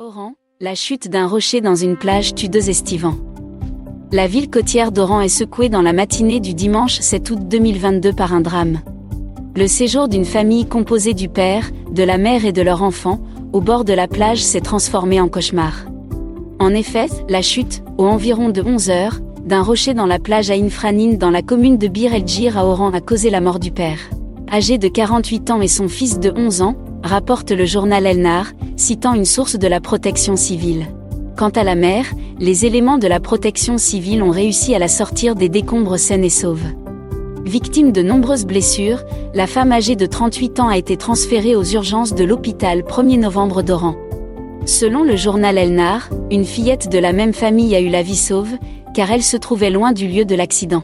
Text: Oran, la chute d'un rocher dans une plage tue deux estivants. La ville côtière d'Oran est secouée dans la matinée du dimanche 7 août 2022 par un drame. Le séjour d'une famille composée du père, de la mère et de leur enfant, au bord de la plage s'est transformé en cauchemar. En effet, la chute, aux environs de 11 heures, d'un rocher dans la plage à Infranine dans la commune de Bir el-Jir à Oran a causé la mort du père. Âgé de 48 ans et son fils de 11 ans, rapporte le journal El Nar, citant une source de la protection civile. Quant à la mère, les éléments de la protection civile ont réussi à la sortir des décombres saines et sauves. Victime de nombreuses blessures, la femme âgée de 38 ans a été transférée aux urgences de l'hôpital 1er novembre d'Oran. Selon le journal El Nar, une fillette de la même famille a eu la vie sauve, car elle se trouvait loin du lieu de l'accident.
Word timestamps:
Oran, 0.00 0.34
la 0.60 0.76
chute 0.76 1.08
d'un 1.08 1.26
rocher 1.26 1.60
dans 1.60 1.74
une 1.74 1.96
plage 1.96 2.32
tue 2.32 2.48
deux 2.48 2.70
estivants. 2.70 3.16
La 4.12 4.28
ville 4.28 4.48
côtière 4.48 4.92
d'Oran 4.92 5.22
est 5.22 5.28
secouée 5.28 5.68
dans 5.68 5.82
la 5.82 5.92
matinée 5.92 6.38
du 6.38 6.54
dimanche 6.54 7.00
7 7.00 7.30
août 7.32 7.38
2022 7.48 8.12
par 8.12 8.32
un 8.32 8.40
drame. 8.40 8.78
Le 9.56 9.66
séjour 9.66 10.06
d'une 10.06 10.24
famille 10.24 10.66
composée 10.66 11.14
du 11.14 11.28
père, 11.28 11.72
de 11.90 12.04
la 12.04 12.16
mère 12.16 12.44
et 12.44 12.52
de 12.52 12.62
leur 12.62 12.84
enfant, 12.84 13.18
au 13.52 13.60
bord 13.60 13.84
de 13.84 13.92
la 13.92 14.06
plage 14.06 14.40
s'est 14.40 14.60
transformé 14.60 15.20
en 15.20 15.26
cauchemar. 15.26 15.86
En 16.60 16.74
effet, 16.74 17.08
la 17.28 17.42
chute, 17.42 17.82
aux 17.98 18.06
environs 18.06 18.50
de 18.50 18.62
11 18.62 18.90
heures, 18.90 19.18
d'un 19.44 19.64
rocher 19.64 19.94
dans 19.94 20.06
la 20.06 20.20
plage 20.20 20.52
à 20.52 20.54
Infranine 20.54 21.18
dans 21.18 21.30
la 21.30 21.42
commune 21.42 21.76
de 21.76 21.88
Bir 21.88 22.14
el-Jir 22.14 22.56
à 22.56 22.64
Oran 22.66 22.92
a 22.92 23.00
causé 23.00 23.30
la 23.30 23.40
mort 23.40 23.58
du 23.58 23.72
père. 23.72 23.98
Âgé 24.48 24.78
de 24.78 24.86
48 24.86 25.50
ans 25.50 25.60
et 25.60 25.66
son 25.66 25.88
fils 25.88 26.20
de 26.20 26.30
11 26.30 26.62
ans, 26.62 26.76
rapporte 27.02 27.50
le 27.50 27.66
journal 27.66 28.06
El 28.06 28.20
Nar, 28.20 28.52
citant 28.76 29.14
une 29.14 29.24
source 29.24 29.58
de 29.58 29.66
la 29.66 29.80
protection 29.80 30.36
civile. 30.36 30.86
Quant 31.36 31.50
à 31.50 31.64
la 31.64 31.74
mère, 31.74 32.06
les 32.40 32.66
éléments 32.66 32.98
de 32.98 33.06
la 33.06 33.20
protection 33.20 33.78
civile 33.78 34.22
ont 34.22 34.30
réussi 34.30 34.74
à 34.74 34.78
la 34.78 34.88
sortir 34.88 35.34
des 35.34 35.48
décombres 35.48 35.98
saines 35.98 36.24
et 36.24 36.30
sauves. 36.30 36.66
Victime 37.44 37.92
de 37.92 38.02
nombreuses 38.02 38.44
blessures, 38.44 39.04
la 39.34 39.46
femme 39.46 39.72
âgée 39.72 39.96
de 39.96 40.06
38 40.06 40.60
ans 40.60 40.68
a 40.68 40.76
été 40.76 40.96
transférée 40.96 41.56
aux 41.56 41.64
urgences 41.64 42.14
de 42.14 42.24
l'hôpital 42.24 42.80
1er 42.80 43.18
novembre 43.18 43.62
d'Oran. 43.62 43.94
Selon 44.66 45.02
le 45.02 45.16
journal 45.16 45.56
El 45.56 45.74
Nar, 45.74 46.10
une 46.30 46.44
fillette 46.44 46.90
de 46.90 46.98
la 46.98 47.12
même 47.12 47.32
famille 47.32 47.74
a 47.74 47.80
eu 47.80 47.88
la 47.88 48.02
vie 48.02 48.16
sauve, 48.16 48.58
car 48.92 49.10
elle 49.10 49.22
se 49.22 49.36
trouvait 49.36 49.70
loin 49.70 49.92
du 49.92 50.08
lieu 50.08 50.24
de 50.24 50.34
l'accident. 50.34 50.82